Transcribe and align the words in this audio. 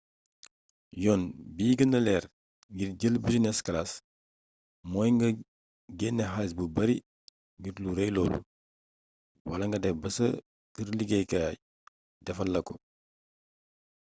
yoon 1.03 1.21
bi 1.55 1.65
gënna 1.79 1.99
leer 2.07 2.23
ngir 2.75 2.89
jël 2.99 3.15
business 3.25 3.59
class 3.67 3.91
mooy 4.91 5.09
nga 5.15 5.27
genne 5.99 6.23
xaalis 6.31 6.53
bu 6.57 6.63
bare 6.75 6.95
ngir 7.59 7.75
lu 7.83 7.89
rey 7.99 8.11
loolu 8.15 8.39
wala 9.49 9.63
nga 9.67 9.81
def 9.83 9.95
ba 10.01 10.09
ca 10.15 10.27
kë 10.73 10.81
liggéeyukaay 10.99 11.55
defal 12.25 12.49
la 12.53 12.59
ko 12.67 12.73